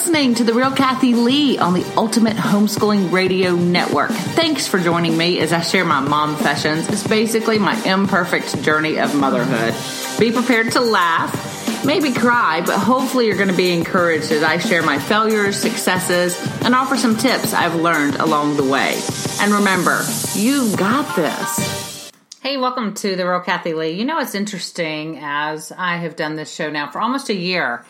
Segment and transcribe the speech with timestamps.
[0.07, 4.09] listening to The Real Kathy Lee on the Ultimate Homeschooling Radio Network.
[4.11, 6.87] Thanks for joining me as I share my mom sessions.
[6.87, 9.75] It's basically my imperfect journey of motherhood.
[10.17, 14.59] Be prepared to laugh, maybe cry, but hopefully you're going to be encouraged as I
[14.59, 18.97] share my failures, successes, and offer some tips I've learned along the way.
[19.41, 20.01] And remember,
[20.35, 22.11] you've got this.
[22.41, 23.91] Hey, welcome to The Real Kathy Lee.
[23.91, 27.83] You know, it's interesting as I have done this show now for almost a year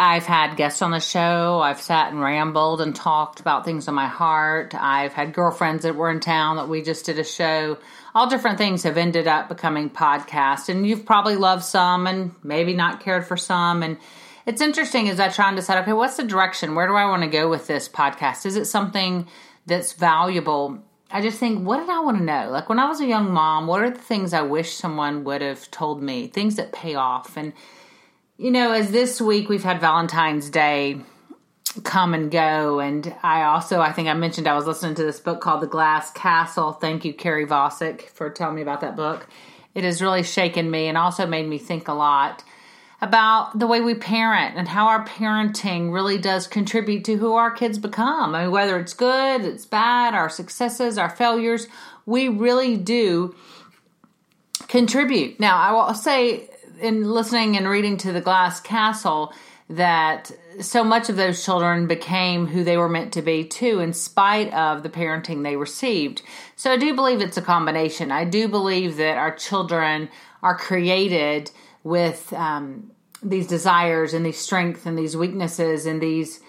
[0.00, 1.60] I've had guests on the show.
[1.60, 4.72] I've sat and rambled and talked about things on my heart.
[4.74, 7.78] I've had girlfriends that were in town that we just did a show.
[8.14, 10.68] All different things have ended up becoming podcasts.
[10.68, 13.82] And you've probably loved some and maybe not cared for some.
[13.82, 13.98] And
[14.46, 16.76] it's interesting as I try and decide, okay, what's the direction?
[16.76, 18.46] Where do I want to go with this podcast?
[18.46, 19.26] Is it something
[19.66, 20.78] that's valuable?
[21.10, 22.50] I just think, what did I want to know?
[22.50, 25.42] Like when I was a young mom, what are the things I wish someone would
[25.42, 26.28] have told me?
[26.28, 27.36] Things that pay off.
[27.36, 27.52] And
[28.38, 31.00] you know, as this week we've had Valentine's Day
[31.82, 35.18] come and go, and I also, I think I mentioned I was listening to this
[35.18, 36.72] book called The Glass Castle.
[36.72, 39.28] Thank you, Carrie Vosick, for telling me about that book.
[39.74, 42.44] It has really shaken me and also made me think a lot
[43.00, 47.50] about the way we parent and how our parenting really does contribute to who our
[47.50, 48.34] kids become.
[48.34, 51.66] I mean, whether it's good, it's bad, our successes, our failures,
[52.06, 53.34] we really do
[54.68, 55.38] contribute.
[55.38, 56.48] Now, I will say
[56.80, 59.32] in listening and reading to the Glass Castle
[59.70, 60.30] that
[60.60, 64.52] so much of those children became who they were meant to be too, in spite
[64.54, 66.22] of the parenting they received.
[66.56, 68.10] So I do believe it's a combination.
[68.10, 70.08] I do believe that our children
[70.42, 71.50] are created
[71.84, 72.90] with um,
[73.22, 76.40] these desires and these strengths and these weaknesses and these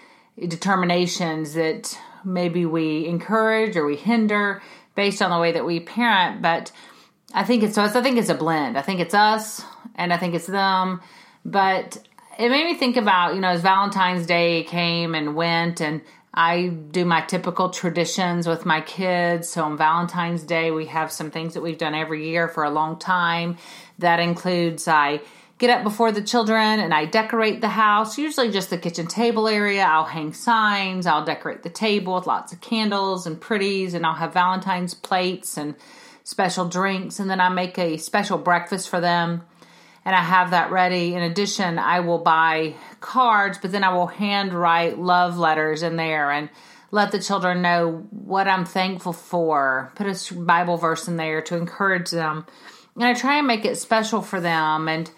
[0.47, 4.61] determinations that maybe we encourage or we hinder
[4.95, 6.41] based on the way that we parent.
[6.41, 6.71] But
[7.33, 7.83] I think it's so.
[7.83, 8.77] I think it's a blend.
[8.77, 9.63] I think it's us
[9.95, 11.01] and I think it's them.
[11.45, 11.97] But
[12.37, 16.01] it made me think about, you know, as Valentine's Day came and went, and
[16.33, 19.49] I do my typical traditions with my kids.
[19.49, 22.69] So on Valentine's Day, we have some things that we've done every year for a
[22.69, 23.57] long time.
[23.99, 25.21] That includes I
[25.57, 29.47] get up before the children and I decorate the house, usually just the kitchen table
[29.47, 29.83] area.
[29.83, 34.15] I'll hang signs, I'll decorate the table with lots of candles and pretties, and I'll
[34.15, 35.75] have Valentine's plates and
[36.29, 39.41] special drinks, and then I make a special breakfast for them
[40.05, 41.13] and I have that ready.
[41.13, 46.31] In addition, I will buy cards, but then I will handwrite love letters in there
[46.31, 46.49] and
[46.91, 49.91] let the children know what I'm thankful for.
[49.95, 52.45] Put a Bible verse in there to encourage them.
[52.95, 55.09] And I try and make it special for them and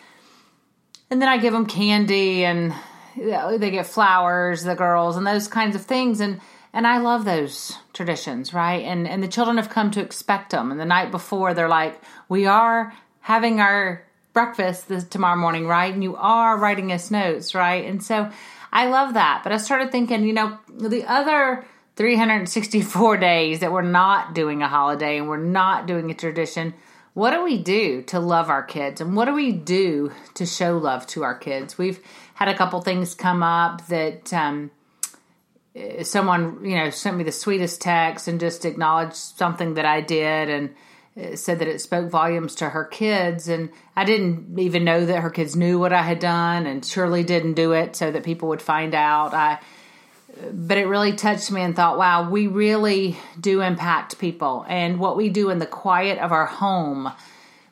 [1.10, 2.74] and then I give them candy and
[3.16, 6.40] they get flowers, the girls and those kinds of things and
[6.74, 8.84] and I love those traditions, right?
[8.84, 10.72] And and the children have come to expect them.
[10.72, 15.94] And the night before they're like, "We are having our breakfast this tomorrow morning, right?
[15.94, 17.86] And you are writing us notes, right?
[17.86, 18.32] And so
[18.72, 19.42] I love that.
[19.44, 21.66] But I started thinking, you know, the other
[21.98, 26.74] 364 days that we're not doing a holiday and we're not doing a tradition,
[27.14, 29.02] what do we do to love our kids?
[29.02, 31.78] And what do we do to show love to our kids?
[31.78, 32.00] We've
[32.36, 34.72] had a couple things come up that um,
[35.76, 40.02] Uh, someone, you know, sent me the sweetest text and just acknowledged something that I
[40.02, 40.50] did.
[40.50, 40.76] And
[41.20, 43.50] uh, said that it spoke volumes to her kids.
[43.50, 47.22] And i didn't even know that her kids knew what i had done and surely
[47.22, 49.34] didn't do it so that people would find out.
[49.34, 49.60] I
[50.54, 54.66] but it really touched me and thought wow we really do impact people.
[54.70, 57.12] And what we do in the quiet of our home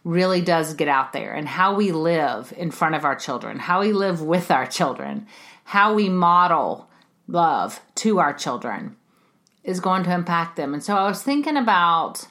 [0.03, 1.33] really does get out there.
[1.33, 5.27] And how we live in front of our children how we live with our children
[5.63, 6.88] how we model
[7.29, 8.95] love to our children
[9.63, 12.27] is going to impact them and so i was thinking about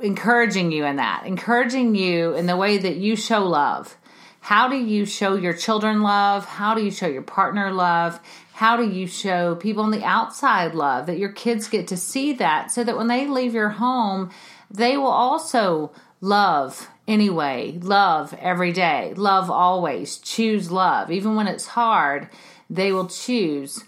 [0.00, 3.96] encouraging you in that, encouraging you in the way that you show love.
[4.40, 6.44] How do you show your children love?
[6.44, 8.20] How do you show your partner love?
[8.52, 12.32] How do you show people on the outside love that your kids get to see
[12.34, 14.30] that so that when they leave your home,
[14.70, 21.10] they will also love anyway, love every day, love always, choose love.
[21.10, 22.28] Even when it's hard,
[22.70, 23.84] they will choose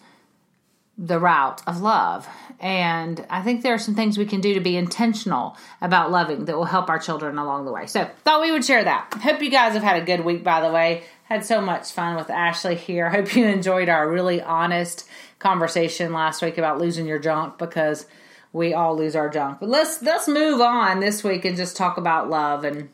[1.01, 2.29] the route of love.
[2.61, 6.45] And I think there are some things we can do to be intentional about loving
[6.45, 7.87] that will help our children along the way.
[7.87, 9.15] So, thought we would share that.
[9.15, 11.05] Hope you guys have had a good week, by the way.
[11.25, 13.09] Had so much fun with Ashley here.
[13.11, 15.09] Hope you enjoyed our really honest
[15.39, 18.07] conversation last week about losing your junk because
[18.53, 19.61] we all lose our junk.
[19.61, 22.91] But let's let's move on this week and just talk about love and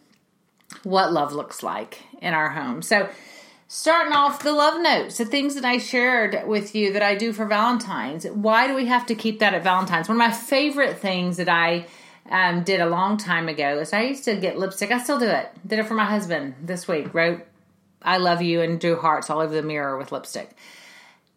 [0.84, 2.82] what love looks like in our home.
[2.82, 3.08] So,
[3.68, 7.32] starting off the love notes, the things that I shared with you that I do
[7.32, 8.24] for Valentine's.
[8.26, 10.08] Why do we have to keep that at Valentine's?
[10.08, 11.86] One of my favorite things that I
[12.30, 14.90] um, did a long time ago is I used to get lipstick.
[14.90, 15.50] I still do it.
[15.66, 17.12] Did it for my husband this week.
[17.14, 17.46] Wrote
[18.02, 20.50] "I love you" and drew hearts all over the mirror with lipstick.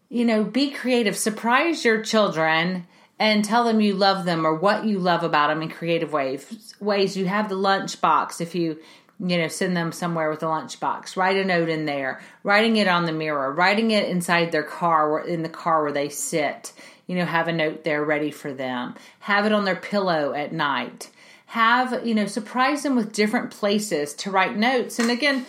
[0.10, 1.16] You know, be creative.
[1.16, 2.88] Surprise your children
[3.20, 6.74] and tell them you love them or what you love about them in creative ways.
[6.80, 8.80] Ways you have the lunch box if you
[9.20, 11.18] you know, send them somewhere with a lunchbox.
[11.18, 15.20] Write a note in there, writing it on the mirror, writing it inside their car,
[15.20, 16.72] in the car where they sit.
[17.06, 18.96] You know, have a note there ready for them.
[19.22, 21.10] Have it on their pillow at night.
[21.48, 25.00] Have, you know, surprise them with different places to write notes.
[25.00, 25.46] And again,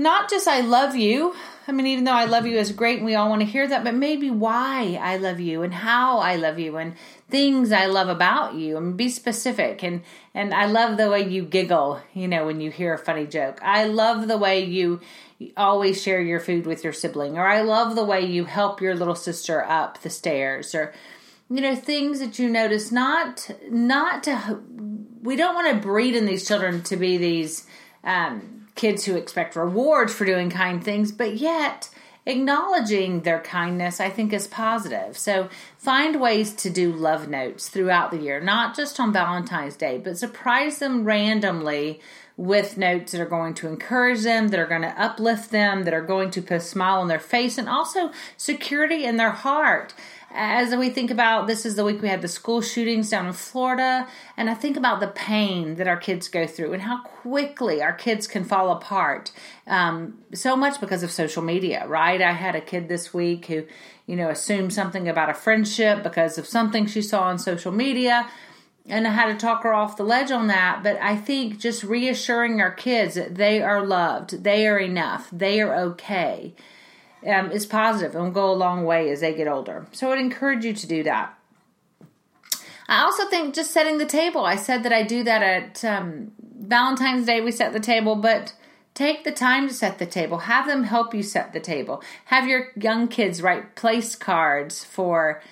[0.00, 1.34] not just I love you.
[1.68, 3.68] I mean, even though I love you is great and we all want to hear
[3.68, 6.94] that, but maybe why I love you and how I love you and
[7.28, 9.84] things I love about you and be specific.
[9.84, 10.02] And,
[10.34, 13.60] and I love the way you giggle, you know, when you hear a funny joke.
[13.62, 15.00] I love the way you
[15.56, 18.94] always share your food with your sibling, or I love the way you help your
[18.94, 20.92] little sister up the stairs, or,
[21.48, 24.60] you know, things that you notice, not, not to,
[25.22, 27.66] we don't want to breed in these children to be these,
[28.02, 31.90] um, kids who expect rewards for doing kind things, but yet
[32.24, 35.18] acknowledging their kindness, I think, is positive.
[35.18, 39.98] So find ways to do love notes throughout the year, not just on Valentine's Day,
[39.98, 42.00] but surprise them randomly
[42.38, 45.92] with notes that are going to encourage them, that are going to uplift them, that
[45.92, 49.92] are going to put a smile on their face, and also security in their heart
[50.32, 53.32] as we think about this is the week we had the school shootings down in
[53.32, 54.06] Florida,
[54.36, 57.92] and I think about the pain that our kids go through and how quickly our
[57.92, 59.32] kids can fall apart.
[59.66, 62.22] Um, so much because of social media, right?
[62.22, 63.64] I had a kid this week who,
[64.06, 68.30] you know, assumed something about a friendship because of something she saw on social media.
[68.86, 70.82] And I had to talk her off the ledge on that.
[70.82, 75.60] But I think just reassuring our kids that they are loved, they are enough, they
[75.60, 76.54] are okay
[77.26, 79.86] um, is positive and will go a long way as they get older.
[79.92, 81.36] So I would encourage you to do that.
[82.88, 84.44] I also think just setting the table.
[84.44, 88.52] I said that I do that at um, Valentine's Day, we set the table, but
[88.94, 90.38] take the time to set the table.
[90.38, 92.02] Have them help you set the table.
[92.26, 95.42] Have your young kids write place cards for.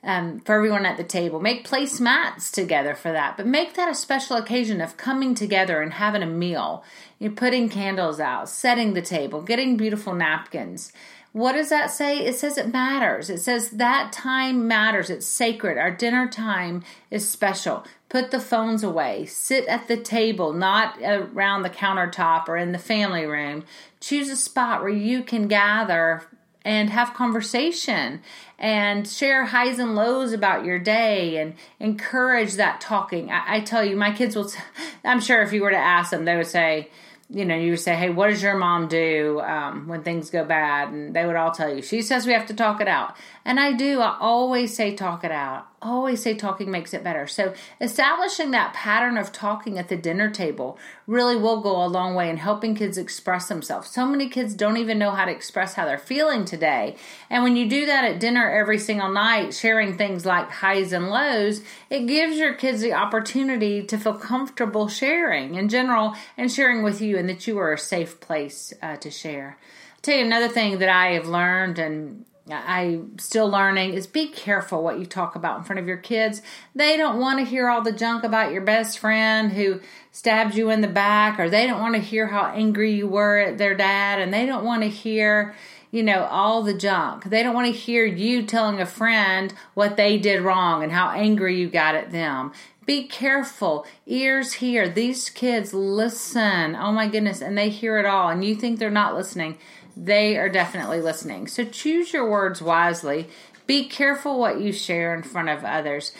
[0.00, 1.40] Um, for everyone at the table.
[1.40, 5.92] Make placemats together for that, but make that a special occasion of coming together and
[5.92, 6.84] having a meal.
[7.18, 10.92] You're putting candles out, setting the table, getting beautiful napkins.
[11.32, 12.24] What does that say?
[12.24, 13.28] It says it matters.
[13.28, 15.10] It says that time matters.
[15.10, 15.76] It's sacred.
[15.76, 17.84] Our dinner time is special.
[18.08, 19.26] Put the phones away.
[19.26, 23.64] Sit at the table, not around the countertop or in the family room.
[24.00, 26.26] Choose a spot where you can gather
[26.64, 28.20] and have conversation
[28.58, 33.30] and share highs and lows about your day and encourage that talking.
[33.30, 34.50] I, I tell you, my kids will,
[35.04, 36.90] I'm sure if you were to ask them, they would say,
[37.30, 40.44] you know, you would say, "Hey, what does your mom do um, when things go
[40.44, 43.16] bad?" And they would all tell you, "She says we have to talk it out."
[43.48, 44.02] And I do.
[44.02, 48.74] I always say, "Talk it out." Always say, "Talking makes it better." So establishing that
[48.74, 52.74] pattern of talking at the dinner table really will go a long way in helping
[52.74, 53.88] kids express themselves.
[53.88, 56.96] So many kids don't even know how to express how they're feeling today,
[57.30, 61.08] and when you do that at dinner every single night, sharing things like highs and
[61.08, 66.82] lows, it gives your kids the opportunity to feel comfortable sharing in general and sharing
[66.82, 69.56] with you and that you are a safe place uh, to share.
[69.94, 74.28] I'll tell you another thing that I have learned and I'm still learning is be
[74.28, 76.42] careful what you talk about in front of your kids.
[76.74, 79.80] They don't want to hear all the junk about your best friend who
[80.12, 83.38] stabbed you in the back, or they don't want to hear how angry you were
[83.38, 85.54] at their dad, and they don't want to hear,
[85.90, 87.24] you know, all the junk.
[87.24, 91.10] They don't want to hear you telling a friend what they did wrong and how
[91.10, 92.52] angry you got at them.
[92.88, 93.86] Be careful.
[94.06, 94.88] Ears hear.
[94.88, 96.74] These kids listen.
[96.74, 97.42] Oh my goodness.
[97.42, 98.30] And they hear it all.
[98.30, 99.58] And you think they're not listening.
[100.00, 101.48] They are definitely listening.
[101.48, 103.28] So choose your words wisely.
[103.66, 106.12] Be careful what you share in front of others.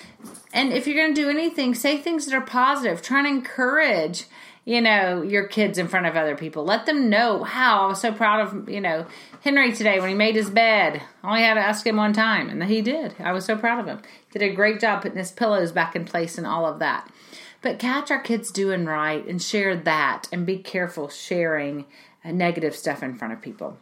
[0.53, 3.01] And if you're going to do anything, say things that are positive.
[3.01, 4.25] Try to encourage
[4.69, 6.63] you know, your kids in front of other people.
[6.63, 9.07] Let them know, wow, I was so proud of, you know,
[9.41, 11.01] Henry today when he made his bed.
[11.25, 13.15] I only had to ask him one time, and he did.
[13.19, 14.03] I was so proud of him.
[14.31, 17.11] Did a great job putting his pillows back in place and all of that.
[17.61, 21.87] But catch our kids doing right and share that and be careful sharing
[22.25, 23.79] uh, negative stuff in front of people.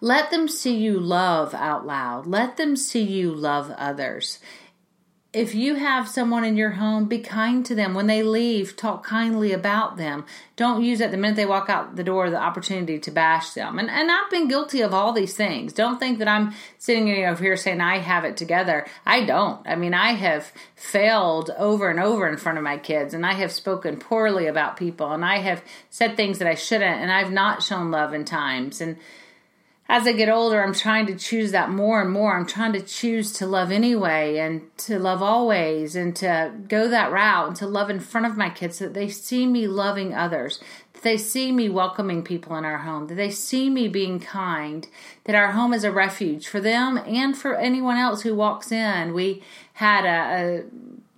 [0.00, 2.26] Let them see you love out loud.
[2.26, 4.38] Let them see you love others
[5.36, 7.92] if you have someone in your home, be kind to them.
[7.92, 10.24] When they leave, talk kindly about them.
[10.56, 13.78] Don't use it the minute they walk out the door the opportunity to bash them.
[13.78, 15.74] And and I've been guilty of all these things.
[15.74, 18.86] Don't think that I'm sitting over here saying I have it together.
[19.04, 19.60] I don't.
[19.68, 23.34] I mean, I have failed over and over in front of my kids, and I
[23.34, 27.30] have spoken poorly about people, and I have said things that I shouldn't, and I've
[27.30, 28.80] not shown love in times.
[28.80, 28.96] And
[29.88, 32.36] as I get older, I'm trying to choose that more and more.
[32.36, 37.12] I'm trying to choose to love anyway and to love always and to go that
[37.12, 40.12] route and to love in front of my kids so that they see me loving
[40.12, 40.58] others,
[40.92, 44.88] that they see me welcoming people in our home, that they see me being kind,
[45.24, 49.14] that our home is a refuge for them and for anyone else who walks in.
[49.14, 50.64] We had a, a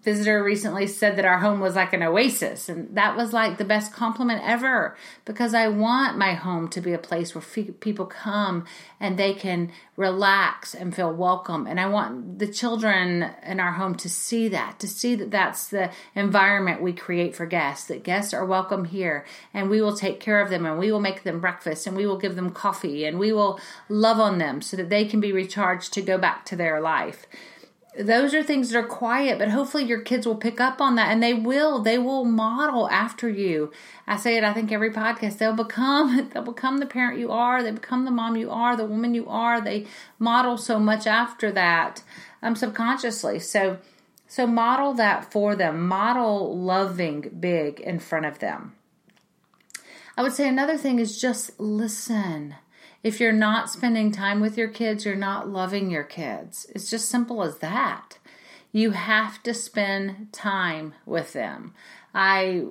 [0.08, 3.64] visitor recently said that our home was like an oasis and that was like the
[3.64, 4.96] best compliment ever
[5.26, 7.44] because i want my home to be a place where
[7.80, 8.64] people come
[8.98, 13.94] and they can relax and feel welcome and i want the children in our home
[13.94, 18.32] to see that to see that that's the environment we create for guests that guests
[18.32, 21.38] are welcome here and we will take care of them and we will make them
[21.38, 23.60] breakfast and we will give them coffee and we will
[23.90, 27.26] love on them so that they can be recharged to go back to their life
[27.98, 31.10] those are things that are quiet, but hopefully your kids will pick up on that
[31.10, 31.80] and they will.
[31.80, 33.72] They will model after you.
[34.06, 37.62] I say it, I think every podcast, they'll become they'll become the parent you are,
[37.62, 39.60] they become the mom you are, the woman you are.
[39.60, 39.86] They
[40.18, 42.02] model so much after that
[42.42, 43.40] um subconsciously.
[43.40, 43.78] So
[44.28, 45.88] so model that for them.
[45.88, 48.74] Model loving big in front of them.
[50.16, 52.54] I would say another thing is just listen.
[53.02, 56.66] If you're not spending time with your kids, you're not loving your kids.
[56.74, 58.18] It's just simple as that.
[58.72, 61.74] You have to spend time with them.
[62.14, 62.64] I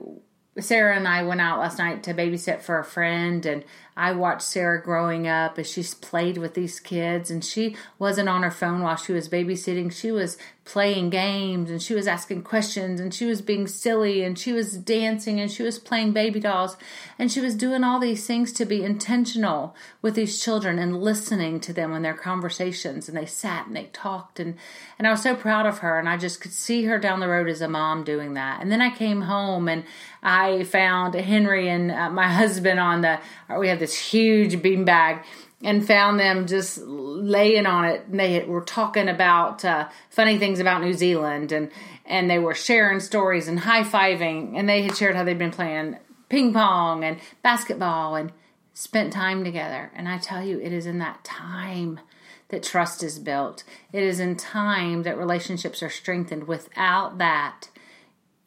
[0.59, 3.63] Sarah and I went out last night to babysit for a friend, and
[3.95, 7.31] I watched Sarah growing up as she's played with these kids.
[7.31, 9.91] And she wasn't on her phone while she was babysitting.
[9.91, 10.37] She was
[10.67, 14.77] playing games and she was asking questions and she was being silly and she was
[14.77, 16.75] dancing and she was playing baby dolls
[17.17, 21.57] and she was doing all these things to be intentional with these children and listening
[21.57, 24.57] to them in their conversations and they sat and they talked and
[24.99, 27.29] and I was so proud of her and I just could see her down the
[27.29, 29.85] road as a mom doing that and then I came home and
[30.27, 33.19] I found Henry and uh, my husband on the
[33.57, 35.24] we have this huge beanbag
[35.63, 38.05] and found them just laying on it.
[38.12, 41.72] And they were talking about uh, funny things about New Zealand, and
[42.05, 45.51] and they were sharing stories and high fiving, and they had shared how they'd been
[45.51, 48.34] playing ping pong and basketball and
[48.74, 49.91] spent time together.
[49.96, 52.01] And I tell you, it is in that time
[52.50, 53.63] that trust is built.
[53.93, 56.50] It is in time that relationships are strengthened.
[56.50, 57.69] Without that,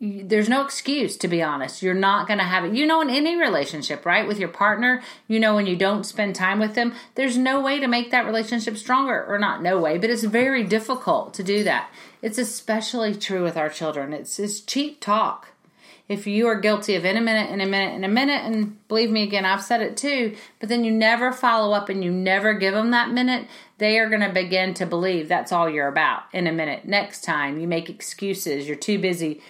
[0.01, 1.83] there's no excuse to be honest.
[1.83, 2.75] You're not going to have it.
[2.75, 6.35] You know in any relationship right with your partner you know when you don't spend
[6.35, 9.99] time with them there's no way to make that relationship stronger or not no way
[9.99, 11.91] but it's very difficult to do that.
[12.23, 14.13] It's especially true with our children.
[14.13, 15.49] It's, it's cheap talk.
[16.09, 18.89] If you are guilty of in a minute in a minute in a minute and
[18.89, 22.11] believe me again i've said it too but then you never follow up and you
[22.11, 23.47] never give them that minute
[23.79, 26.85] they are going to begin to believe that's all you're about in a minute.
[26.85, 29.41] Next time you make excuses you're too busy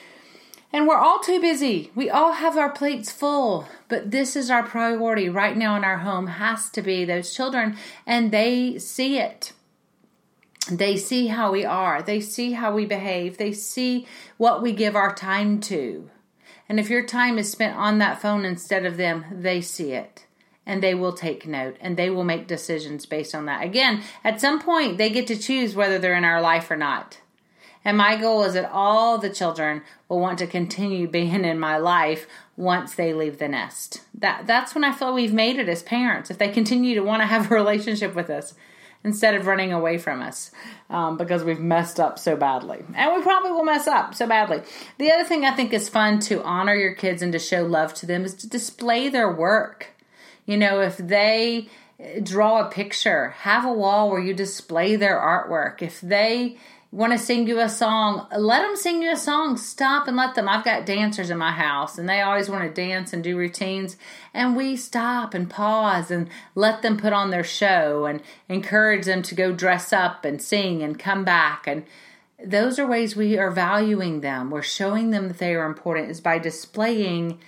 [0.72, 1.90] and we're all too busy.
[1.94, 5.98] We all have our plates full, but this is our priority right now in our
[5.98, 9.52] home has to be those children and they see it.
[10.70, 12.02] They see how we are.
[12.02, 13.38] They see how we behave.
[13.38, 16.10] They see what we give our time to.
[16.68, 20.26] And if your time is spent on that phone instead of them, they see it
[20.64, 23.64] and they will take note and they will make decisions based on that.
[23.64, 27.18] Again, at some point, they get to choose whether they're in our life or not.
[27.84, 31.78] And my goal is that all the children will want to continue being in my
[31.78, 34.02] life once they leave the nest.
[34.14, 36.30] That that's when I feel we've made it as parents.
[36.30, 38.54] If they continue to want to have a relationship with us
[39.02, 40.50] instead of running away from us
[40.90, 44.60] um, because we've messed up so badly, and we probably will mess up so badly.
[44.98, 47.94] The other thing I think is fun to honor your kids and to show love
[47.94, 49.94] to them is to display their work.
[50.44, 51.68] You know, if they
[52.22, 55.80] draw a picture, have a wall where you display their artwork.
[55.80, 56.58] If they
[56.92, 59.56] want to sing you a song, let them sing you a song.
[59.56, 60.48] Stop and let them.
[60.48, 63.96] I've got dancers in my house and they always want to dance and do routines.
[64.34, 69.22] And we stop and pause and let them put on their show and encourage them
[69.22, 71.66] to go dress up and sing and come back.
[71.68, 71.84] And
[72.44, 74.50] those are ways we are valuing them.
[74.50, 77.38] We're showing them that they are important is by displaying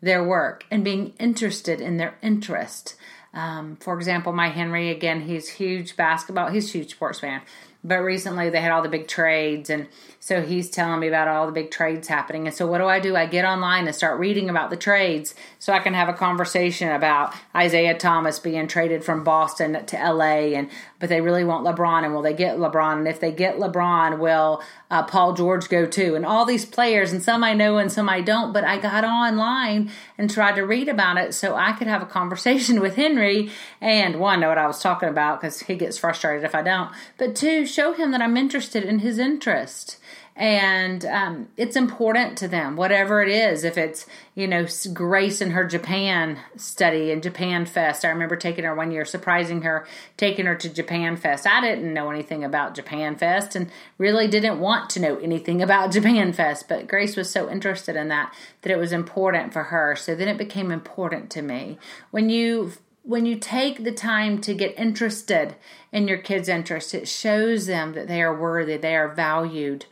[0.00, 2.94] their work and being interested in their interest.
[3.34, 7.40] Um, for example, my Henry, again, he's huge basketball, he's huge sports fan.
[7.84, 9.88] But recently they had all the big trades, and
[10.20, 12.46] so he's telling me about all the big trades happening.
[12.46, 13.16] And so what do I do?
[13.16, 16.92] I get online and start reading about the trades so I can have a conversation
[16.92, 20.70] about Isaiah Thomas being traded from Boston to LA, and
[21.00, 22.98] but they really want LeBron, and will they get LeBron?
[22.98, 26.14] And if they get LeBron, will uh, Paul George go too?
[26.14, 28.52] And all these players, and some I know and some I don't.
[28.52, 32.06] But I got online and tried to read about it so I could have a
[32.06, 36.44] conversation with Henry and one know what I was talking about because he gets frustrated
[36.44, 36.90] if I don't.
[37.18, 39.98] But two show him that I'm interested in his interest.
[40.34, 43.64] And um, it's important to them whatever it is.
[43.64, 48.04] If it's you know grace and her japan study and japan fest.
[48.04, 49.86] I remember taking her one year surprising her
[50.16, 51.46] taking her to japan fest.
[51.46, 55.92] I didn't know anything about japan fest and really didn't want to know anything about
[55.92, 56.66] japan fest.
[56.66, 59.94] But grace was so interested in that that it was important for her.
[59.96, 61.78] So then it became important to me.
[62.10, 62.72] When you
[63.02, 65.56] when you take the time to get interested
[65.90, 69.86] in your kids' interests, it shows them that they are worthy, they are valued,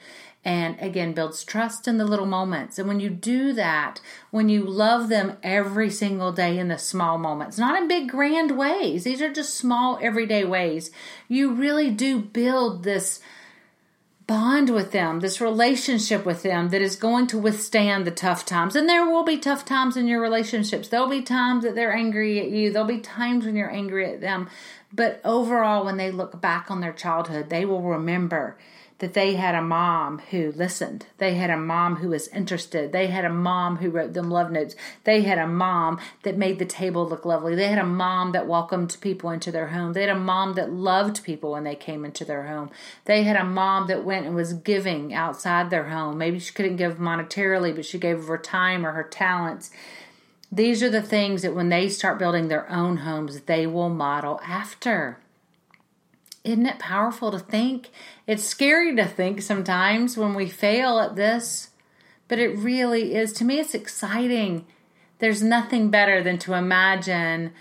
[0.45, 2.79] and again builds trust in the little moments.
[2.79, 4.00] And when you do that,
[4.31, 8.57] when you love them every single day in the small moments, not in big grand
[8.57, 10.90] ways, these are just small everyday ways,
[11.29, 13.21] you really do build this
[14.30, 18.76] bond with them, this relationship with them that is going to withstand the tough times.
[18.76, 20.87] And there will be tough times in your relationships.
[20.87, 24.20] There'll be times that they're angry at you, there'll be times when you're angry at
[24.20, 24.49] them.
[24.92, 28.56] But overall, when they look back on their childhood, they will remember
[29.00, 31.06] that they had a mom who listened.
[31.16, 32.92] They had a mom who was interested.
[32.92, 34.76] They had a mom who wrote them love notes.
[35.04, 37.54] They had a mom that made the table look lovely.
[37.54, 39.94] They had a mom that welcomed people into their home.
[39.94, 42.70] They had a mom that loved people when they came into their home.
[43.06, 46.18] They had a mom that went and was giving outside their home.
[46.18, 49.70] Maybe she couldn't give monetarily, but she gave of her time or her talents.
[50.52, 54.40] These are the things that when they start building their own homes, they will model
[54.45, 55.19] after.
[56.42, 57.90] Isn't it powerful to think?
[58.26, 61.71] It's scary to think sometimes when we fail at this,
[62.26, 63.32] but it really is.
[63.34, 64.67] To me, it's exciting.
[65.19, 67.52] There's nothing better than to imagine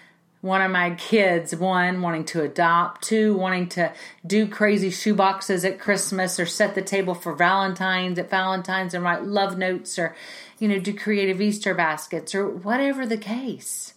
[0.41, 3.93] one of my kids, one, wanting to adopt, two, wanting to
[4.25, 9.25] do crazy shoeboxes at Christmas or set the table for Valentine's at Valentine's and write
[9.25, 10.15] love notes or,
[10.57, 13.95] you know, do creative Easter baskets or whatever the case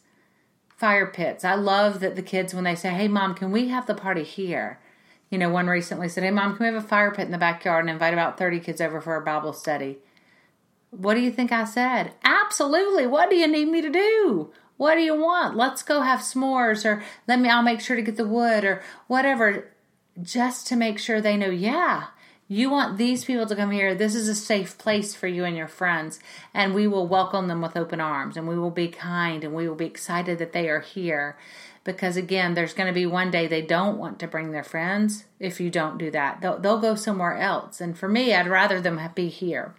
[0.82, 1.44] fire pits.
[1.44, 4.24] I love that the kids, when they say, Hey, mom, can we have the party
[4.24, 4.80] here?
[5.30, 7.38] You know, one recently said, Hey, mom, can we have a fire pit in the
[7.38, 9.98] backyard and invite about 30 kids over for a Bible study?
[10.90, 12.14] What do you think I said?
[12.24, 13.06] Absolutely.
[13.06, 14.50] What do you need me to do?
[14.82, 15.56] What do you want?
[15.56, 18.82] Let's go have s'mores or let me, I'll make sure to get the wood or
[19.06, 19.68] whatever,
[20.20, 22.06] just to make sure they know, yeah,
[22.48, 23.94] you want these people to come here.
[23.94, 26.18] This is a safe place for you and your friends.
[26.52, 29.68] And we will welcome them with open arms and we will be kind and we
[29.68, 31.38] will be excited that they are here.
[31.84, 35.26] Because again, there's going to be one day they don't want to bring their friends
[35.38, 36.40] if you don't do that.
[36.40, 37.80] They'll, they'll go somewhere else.
[37.80, 39.76] And for me, I'd rather them be here.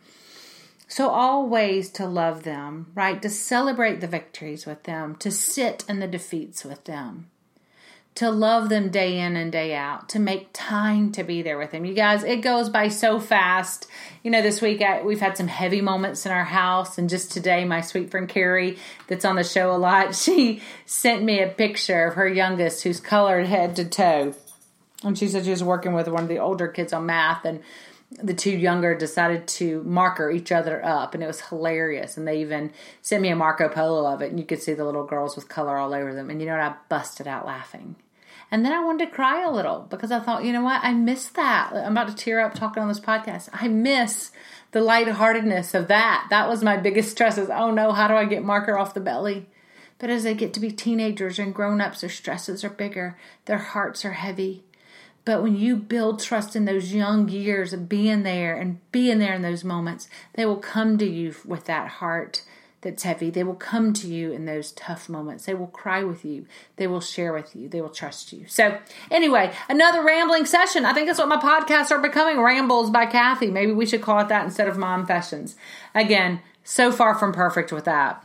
[0.93, 3.19] So, all ways to love them, right?
[3.23, 7.31] To celebrate the victories with them, to sit in the defeats with them
[8.15, 11.71] to love them day in and day out, to make time to be there with
[11.71, 11.83] them.
[11.83, 13.87] You guys, it goes by so fast.
[14.21, 17.31] You know, this week I, we've had some heavy moments in our house, and just
[17.31, 18.77] today, my sweet friend Carrie,
[19.07, 22.99] that's on the show a lot, she sent me a picture of her youngest who's
[22.99, 24.35] colored head to toe.
[25.03, 27.61] And she said she was working with one of the older kids on math, and
[28.21, 32.41] the two younger decided to marker each other up and it was hilarious and they
[32.41, 32.71] even
[33.01, 35.49] sent me a marco polo of it and you could see the little girls with
[35.49, 37.95] color all over them and you know what i busted out laughing
[38.53, 40.83] and then I wanted to cry a little because I thought, you know what?
[40.83, 41.71] I miss that.
[41.73, 43.49] I'm about to tear up talking on this podcast.
[43.51, 44.31] I miss
[44.73, 46.27] the lightheartedness of that.
[46.29, 48.99] That was my biggest stress is, oh no, how do I get marker off the
[48.99, 49.47] belly?
[49.97, 53.57] But as they get to be teenagers and grown ups, their stresses are bigger, their
[53.57, 54.63] hearts are heavy.
[55.25, 59.33] But when you build trust in those young years of being there and being there
[59.33, 62.43] in those moments, they will come to you with that heart
[62.83, 63.29] that's heavy.
[63.29, 65.45] They will come to you in those tough moments.
[65.45, 66.45] They will cry with you.
[66.75, 67.69] They will share with you.
[67.69, 68.45] They will trust you.
[68.47, 68.77] So,
[69.09, 70.85] anyway, another rambling session.
[70.85, 73.49] I think that's what my podcasts are becoming Rambles by Kathy.
[73.49, 75.55] Maybe we should call it that instead of Mom Fashions.
[75.95, 78.23] Again, so far from perfect with that.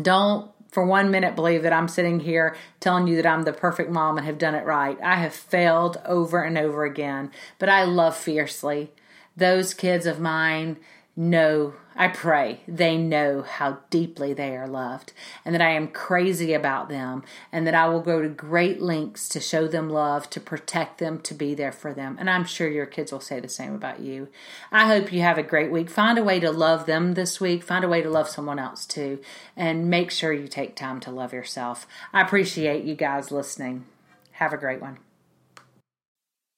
[0.00, 3.90] Don't for one minute believe that I'm sitting here telling you that I'm the perfect
[3.90, 4.98] mom and have done it right.
[5.02, 8.92] I have failed over and over again, but I love fiercely.
[9.36, 10.78] Those kids of mine
[11.16, 15.12] know I pray they know how deeply they are loved
[15.44, 19.28] and that I am crazy about them and that I will go to great lengths
[19.30, 22.16] to show them love, to protect them, to be there for them.
[22.20, 24.28] And I'm sure your kids will say the same about you.
[24.70, 25.90] I hope you have a great week.
[25.90, 28.86] Find a way to love them this week, find a way to love someone else
[28.86, 29.18] too,
[29.56, 31.84] and make sure you take time to love yourself.
[32.12, 33.86] I appreciate you guys listening.
[34.34, 34.98] Have a great one.